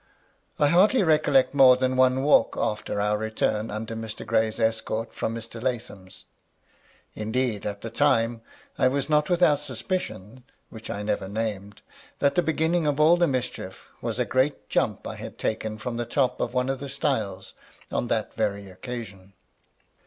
[0.57, 4.25] I hardly recollect more than one walk after our return under Mr.
[4.25, 5.61] Gray's escort from Mr.
[5.61, 6.25] Lathom's.
[7.13, 8.41] Indeed, at the time,
[8.79, 10.39] I was not without suspicions
[10.71, 11.83] (which I never named)
[12.17, 15.97] that the beginning of all the mischief was a great jump I had taken from
[15.97, 17.53] the top of one of the stiles
[17.91, 19.33] on that very occasion.